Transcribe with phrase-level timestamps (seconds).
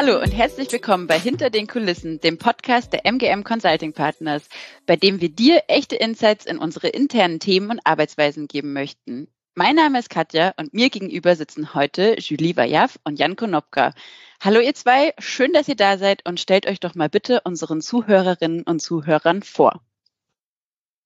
[0.00, 4.48] Hallo und herzlich willkommen bei Hinter den Kulissen, dem Podcast der MGM Consulting Partners,
[4.86, 9.26] bei dem wir dir echte Insights in unsere internen Themen und Arbeitsweisen geben möchten.
[9.56, 13.92] Mein Name ist Katja und mir gegenüber sitzen heute Julie Wajav und Jan Konopka.
[14.40, 17.80] Hallo ihr zwei, schön, dass ihr da seid und stellt euch doch mal bitte unseren
[17.80, 19.82] Zuhörerinnen und Zuhörern vor.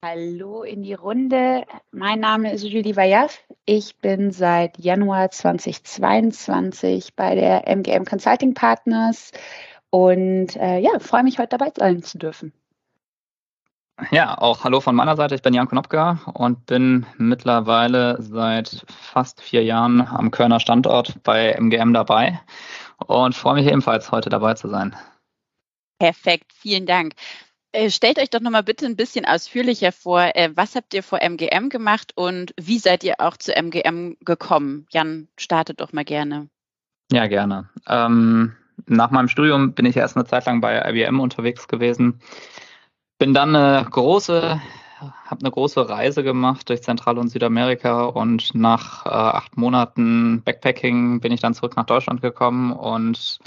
[0.05, 1.65] Hallo in die Runde.
[1.93, 3.39] Mein Name ist Julie Vajav.
[3.67, 9.31] Ich bin seit Januar 2022 bei der MGM Consulting Partners
[9.91, 12.53] und äh, ja, freue mich heute dabei sein zu dürfen.
[14.11, 15.37] Ja, auch hallo von meiner Seite.
[15.37, 21.53] Ich bin Jan Knopka und bin mittlerweile seit fast vier Jahren am Kölner Standort bei
[21.53, 22.41] MGM dabei
[23.07, 24.97] und freue mich ebenfalls heute dabei zu sein.
[26.01, 27.15] Perfekt, vielen Dank.
[27.73, 31.23] Äh, stellt euch doch nochmal bitte ein bisschen ausführlicher vor, äh, was habt ihr vor
[31.23, 34.87] MGM gemacht und wie seid ihr auch zu MGM gekommen?
[34.91, 36.49] Jan, startet doch mal gerne.
[37.11, 37.71] Ja, gerne.
[37.89, 38.55] Ähm,
[38.87, 42.21] nach meinem Studium bin ich erst eine Zeit lang bei IBM unterwegs gewesen.
[43.19, 44.61] Bin dann eine große,
[45.27, 51.21] habe eine große Reise gemacht durch Zentral- und Südamerika und nach äh, acht Monaten Backpacking
[51.21, 53.39] bin ich dann zurück nach Deutschland gekommen und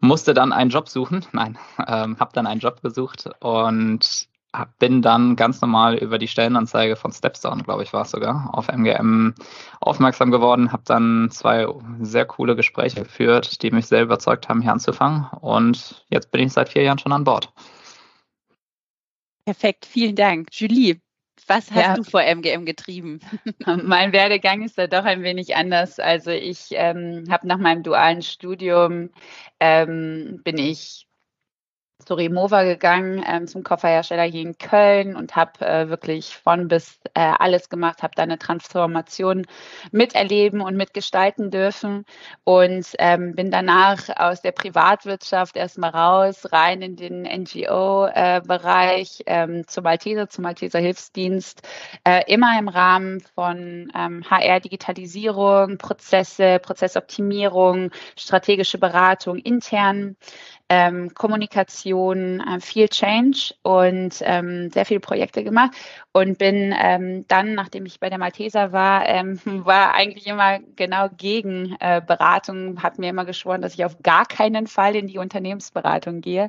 [0.00, 1.24] musste dann einen Job suchen.
[1.32, 4.28] Nein, ähm, habe dann einen Job gesucht und
[4.78, 8.68] bin dann ganz normal über die Stellenanzeige von Stepstone, glaube ich, war es sogar, auf
[8.68, 9.34] MGM
[9.80, 11.66] aufmerksam geworden, habe dann zwei
[12.00, 15.26] sehr coole Gespräche geführt, die mich sehr überzeugt haben, hier anzufangen.
[15.40, 17.52] Und jetzt bin ich seit vier Jahren schon an Bord.
[19.44, 20.48] Perfekt, vielen Dank.
[20.52, 21.00] Julie,
[21.48, 21.94] was hast ja.
[21.94, 23.20] du vor MGM getrieben?
[23.82, 25.98] Mein Werdegang ist da doch ein wenig anders.
[25.98, 29.10] Also ich ähm, habe nach meinem dualen Studium
[29.58, 31.07] ähm, bin ich
[32.08, 36.98] zu Remova gegangen, ähm, zum Kofferhersteller hier in Köln und habe äh, wirklich von bis
[37.12, 39.44] äh, alles gemacht, habe da eine Transformation
[39.92, 42.06] miterleben und mitgestalten dürfen
[42.44, 49.68] und ähm, bin danach aus der Privatwirtschaft erstmal raus, rein in den NGO-Bereich, äh, ähm,
[49.68, 51.60] zum Malteser, zum Malteser Hilfsdienst,
[52.04, 60.16] äh, immer im Rahmen von ähm, HR-Digitalisierung, Prozesse, Prozessoptimierung, strategische Beratung intern
[60.68, 65.72] ähm, Kommunikation, äh, viel Change und ähm, sehr viele Projekte gemacht
[66.12, 71.08] und bin ähm, dann, nachdem ich bei der Malteser war, ähm, war eigentlich immer genau
[71.16, 75.18] gegen äh, Beratung, habe mir immer geschworen, dass ich auf gar keinen Fall in die
[75.18, 76.48] Unternehmensberatung gehe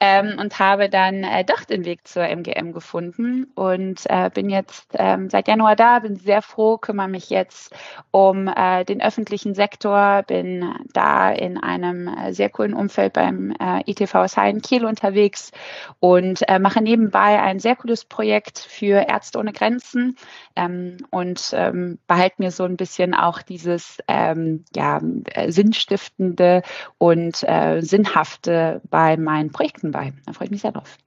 [0.00, 4.88] ähm, und habe dann äh, doch den Weg zur MGM gefunden und äh, bin jetzt
[4.94, 7.74] ähm, seit Januar da, bin sehr froh, kümmere mich jetzt
[8.10, 13.82] um äh, den öffentlichen Sektor, bin da in einem äh, sehr coolen Umfeld beim äh,
[13.90, 15.52] ITVSH in Kiel unterwegs
[16.00, 20.16] und äh, mache nebenbei ein sehr cooles Projekt für Ärzte ohne Grenzen
[20.60, 25.00] ähm, und ähm, behalte mir so ein bisschen auch dieses ähm, ja,
[25.32, 26.62] äh, sinnstiftende
[26.98, 30.12] und äh, sinnhafte bei meinen Projekten bei.
[30.26, 30.98] Da freue ich mich sehr drauf.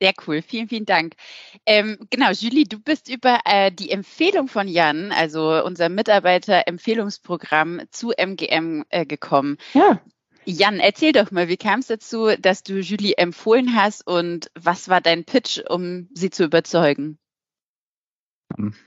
[0.00, 1.14] Sehr cool, vielen, vielen Dank.
[1.66, 8.10] Ähm, genau, Julie, du bist über äh, die Empfehlung von Jan, also unser Mitarbeiter-Empfehlungsprogramm zu
[8.10, 9.56] MGM äh, gekommen.
[9.72, 10.00] Ja.
[10.46, 14.88] Jan, erzähl doch mal, wie kam es dazu, dass du Julie empfohlen hast und was
[14.88, 17.18] war dein Pitch, um sie zu überzeugen?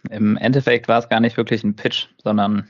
[0.09, 2.67] Im Endeffekt war es gar nicht wirklich ein Pitch, sondern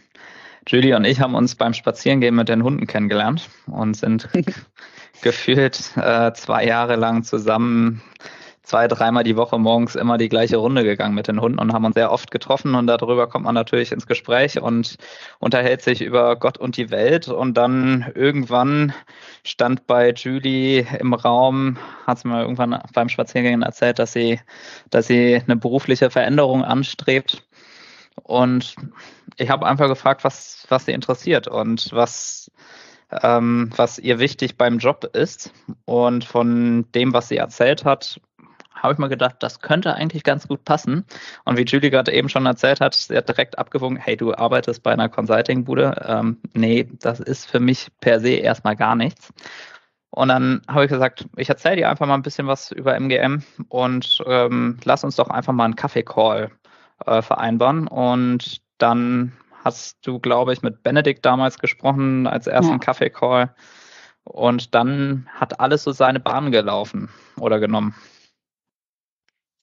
[0.68, 4.28] Julie und ich haben uns beim Spazierengehen mit den Hunden kennengelernt und sind
[5.22, 8.02] gefühlt äh, zwei Jahre lang zusammen
[8.68, 11.86] zwei, dreimal die Woche morgens immer die gleiche Runde gegangen mit den Hunden und haben
[11.86, 14.98] uns sehr oft getroffen und darüber kommt man natürlich ins Gespräch und
[15.40, 18.94] unterhält sich über Gott und die Welt und dann irgendwann
[19.46, 24.42] stand bei Julie im Raum, hat sie mal irgendwann beim Spaziergehen erzählt, dass sie,
[24.90, 27.48] dass sie eine berufliche Veränderung anstrebt
[28.24, 28.76] und
[29.38, 32.52] ich habe einfach gefragt, was, was sie interessiert und was,
[33.22, 35.54] ähm, was ihr wichtig beim Job ist.
[35.86, 38.20] Und von dem, was sie erzählt hat,
[38.82, 41.06] habe ich mir gedacht, das könnte eigentlich ganz gut passen.
[41.46, 44.84] Und wie Julie gerade eben schon erzählt hat, sie hat direkt abgewogen, hey, du arbeitest
[44.84, 46.06] bei einer Consulting-Bude.
[46.08, 49.34] Ähm, nee, das ist für mich per se erstmal gar nichts.
[50.10, 53.44] Und dann habe ich gesagt, ich erzähle dir einfach mal ein bisschen was über MGM
[53.70, 56.52] und ähm, lass uns doch einfach mal einen Kaffee-Call
[57.06, 57.88] äh, vereinbaren.
[57.88, 62.78] Und dann hast du, glaube ich, mit Benedikt damals gesprochen als ersten ja.
[62.80, 63.54] Kaffee-Call.
[64.24, 67.10] Und dann hat alles so seine Bahn gelaufen
[67.40, 67.96] oder genommen.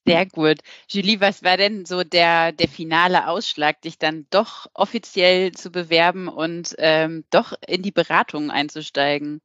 [0.07, 0.59] Sehr gut.
[0.89, 6.29] Julie, was war denn so der, der finale Ausschlag, dich dann doch offiziell zu bewerben
[6.29, 9.41] und ähm, doch in die Beratung einzusteigen?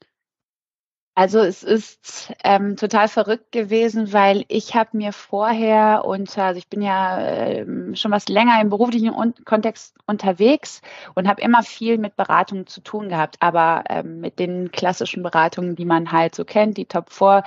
[1.16, 6.70] Also es ist ähm, total verrückt gewesen, weil ich habe mir vorher unter, also ich
[6.70, 10.82] bin ja ähm, schon was länger im beruflichen Un Kontext unterwegs
[11.16, 15.76] und habe immer viel mit Beratungen zu tun gehabt, aber ähm, mit den klassischen Beratungen,
[15.76, 17.44] die man halt so kennt, die Top 4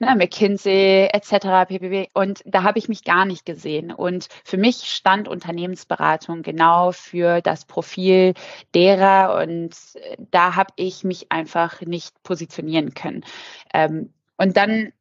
[0.00, 1.68] ne, McKinsey etc.
[1.68, 2.08] ppb.
[2.14, 3.92] Und da habe ich mich gar nicht gesehen.
[3.92, 8.34] Und für mich stand Unternehmensberatung genau für das Profil
[8.74, 9.40] derer.
[9.42, 9.76] Und
[10.18, 13.24] da habe ich mich einfach nicht positionieren können.
[13.72, 14.92] Ähm, und dann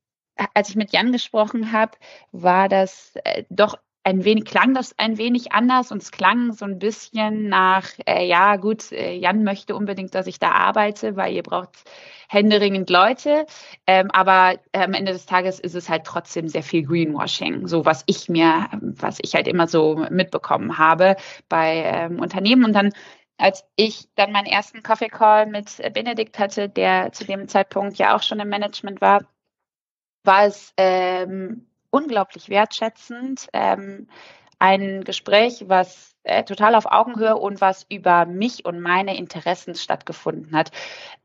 [0.54, 1.98] als ich mit Jan gesprochen habe,
[2.32, 6.66] war das äh, doch ein wenig klang das ein wenig anders und es klang so
[6.66, 11.34] ein bisschen nach, äh, ja gut, äh, Jan möchte unbedingt, dass ich da arbeite, weil
[11.34, 11.90] ihr braucht
[12.30, 13.46] händeringend Leute.
[13.88, 17.86] Ähm, aber äh, am Ende des Tages ist es halt trotzdem sehr viel Greenwashing, so
[17.86, 21.16] was ich mir, was ich halt immer so mitbekommen habe
[21.50, 22.64] bei ähm, Unternehmen.
[22.64, 22.92] Und dann
[23.38, 28.16] als ich dann meinen ersten Coffee Call mit Benedikt hatte, der zu dem Zeitpunkt ja
[28.16, 29.22] auch schon im Management war,
[30.24, 33.48] war es ähm, unglaublich wertschätzend.
[33.54, 34.08] Ähm,
[34.60, 40.56] ein Gespräch, was äh, total auf Augenhöhe und was über mich und meine Interessen stattgefunden
[40.56, 40.72] hat.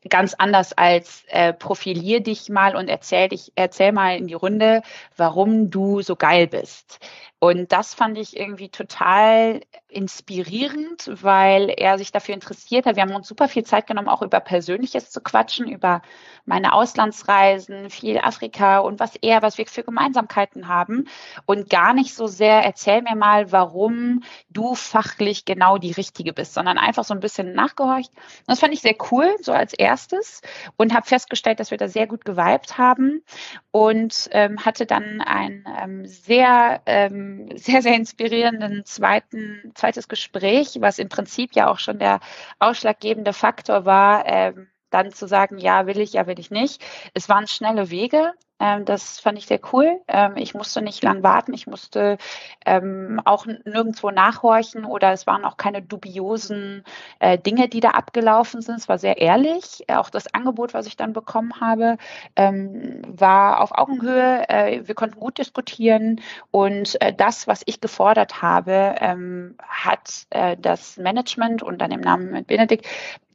[0.08, 4.82] Ganz anders als äh, profilier dich mal und erzähl dich, erzähl mal in die Runde,
[5.16, 7.00] warum du so geil bist.
[7.44, 12.96] Und das fand ich irgendwie total inspirierend, weil er sich dafür interessiert hat.
[12.96, 16.00] Wir haben uns super viel Zeit genommen, auch über Persönliches zu quatschen, über
[16.46, 21.04] meine Auslandsreisen, viel Afrika und was er, was wir für Gemeinsamkeiten haben.
[21.44, 26.54] Und gar nicht so sehr, erzähl mir mal, warum du fachlich genau die Richtige bist,
[26.54, 28.10] sondern einfach so ein bisschen nachgehorcht.
[28.10, 30.40] Und das fand ich sehr cool, so als erstes.
[30.78, 33.22] Und habe festgestellt, dass wir da sehr gut geweibt haben
[33.70, 40.98] und ähm, hatte dann ein ähm, sehr ähm, sehr, sehr inspirierenden zweiten, zweites Gespräch, was
[40.98, 42.20] im Prinzip ja auch schon der
[42.58, 46.82] ausschlaggebende Faktor war, ähm, dann zu sagen, ja, will ich, ja, will ich nicht.
[47.14, 48.32] Es waren schnelle Wege.
[48.64, 50.00] Ähm, das fand ich sehr cool.
[50.08, 51.52] Ähm, ich musste nicht lang warten.
[51.52, 52.16] Ich musste
[52.64, 56.82] ähm, auch nirgendwo nachhorchen oder es waren auch keine dubiosen
[57.18, 58.76] äh, Dinge, die da abgelaufen sind.
[58.76, 59.84] Es war sehr ehrlich.
[59.88, 61.98] Auch das Angebot, was ich dann bekommen habe,
[62.36, 64.48] ähm, war auf Augenhöhe.
[64.48, 70.56] Äh, wir konnten gut diskutieren und äh, das, was ich gefordert habe, ähm, hat äh,
[70.56, 72.86] das Management und dann im Namen mit Benedikt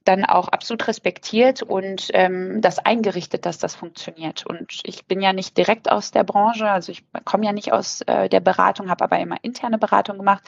[0.09, 4.43] dann auch absolut respektiert und ähm, das eingerichtet, dass das funktioniert.
[4.43, 8.01] Und ich bin ja nicht direkt aus der Branche, also ich komme ja nicht aus
[8.01, 10.43] äh, der Beratung, habe aber immer interne Beratung gemacht.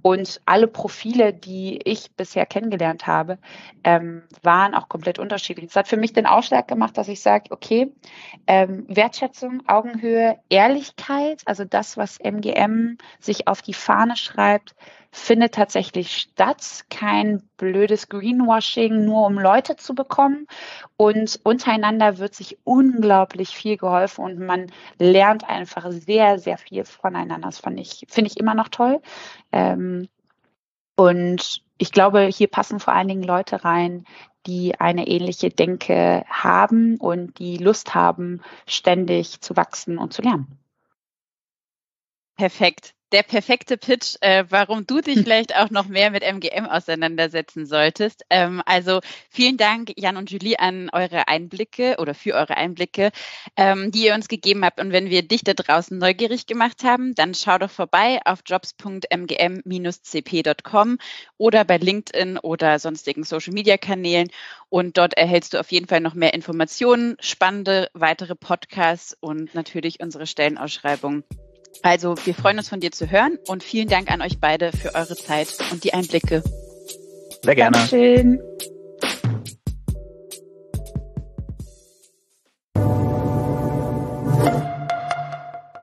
[0.00, 3.38] Und alle Profile, die ich bisher kennengelernt habe,
[3.84, 5.66] ähm, waren auch komplett unterschiedlich.
[5.66, 7.92] Das hat für mich den Ausschlag gemacht, dass ich sage, okay,
[8.46, 14.74] ähm, Wertschätzung, Augenhöhe, Ehrlichkeit, also das, was MGM sich auf die Fahne schreibt,
[15.14, 16.84] findet tatsächlich statt.
[16.90, 20.46] Kein blödes Greenwashing, nur um Leute zu bekommen.
[20.96, 24.66] Und untereinander wird sich unglaublich viel geholfen und man
[24.98, 27.46] lernt einfach sehr, sehr viel voneinander.
[27.46, 29.00] Das fand ich, finde ich immer noch toll.
[29.52, 30.08] Ähm,
[30.96, 34.04] und ich glaube, hier passen vor allen Dingen Leute rein,
[34.46, 40.58] die eine ähnliche Denke haben und die Lust haben, ständig zu wachsen und zu lernen.
[42.36, 47.64] Perfekt der perfekte Pitch, äh, warum du dich vielleicht auch noch mehr mit MGM auseinandersetzen
[47.64, 48.24] solltest.
[48.28, 48.98] Ähm, also
[49.30, 53.12] vielen Dank, Jan und Julie, an eure Einblicke oder für eure Einblicke,
[53.56, 54.80] ähm, die ihr uns gegeben habt.
[54.80, 60.98] Und wenn wir dich da draußen neugierig gemacht haben, dann schau doch vorbei auf jobs.mgm-cp.com
[61.38, 64.26] oder bei LinkedIn oder sonstigen Social-Media-Kanälen.
[64.70, 70.00] Und dort erhältst du auf jeden Fall noch mehr Informationen, spannende weitere Podcasts und natürlich
[70.00, 71.22] unsere Stellenausschreibung.
[71.82, 74.94] Also wir freuen uns von dir zu hören und vielen Dank an euch beide für
[74.94, 76.42] eure Zeit und die Einblicke.
[77.42, 77.76] Sehr gerne.
[77.76, 78.40] Dankeschön.